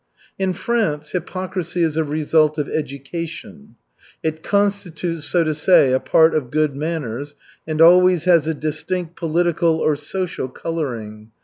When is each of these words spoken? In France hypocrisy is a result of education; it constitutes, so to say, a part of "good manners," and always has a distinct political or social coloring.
In 0.39 0.53
France 0.53 1.11
hypocrisy 1.11 1.83
is 1.83 1.95
a 1.95 2.03
result 2.03 2.57
of 2.57 2.67
education; 2.67 3.75
it 4.23 4.41
constitutes, 4.41 5.25
so 5.25 5.43
to 5.43 5.53
say, 5.53 5.93
a 5.93 5.99
part 5.99 6.33
of 6.33 6.49
"good 6.49 6.75
manners," 6.75 7.35
and 7.67 7.79
always 7.83 8.25
has 8.25 8.47
a 8.47 8.55
distinct 8.55 9.15
political 9.15 9.75
or 9.77 9.95
social 9.95 10.49
coloring. 10.49 11.29